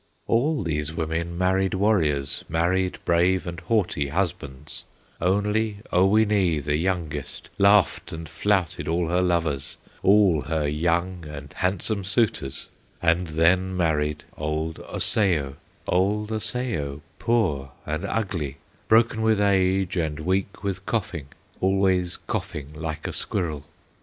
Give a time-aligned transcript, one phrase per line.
[0.25, 4.83] "All these women married warriors, Married brave and haughty husbands;
[5.21, 12.03] Only Oweenee, the youngest, Laughed and flouted all her lovers, All her young and handsome
[12.03, 12.67] suitors,
[12.99, 18.57] And then married old Osseo, Old Osseo, poor and ugly,
[18.87, 21.27] Broken with age and weak with coughing,
[21.59, 23.65] Always coughing like a squirrel.